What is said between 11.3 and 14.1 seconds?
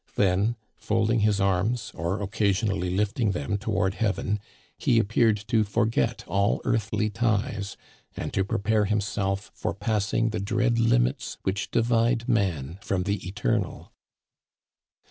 which divide man from the eternal.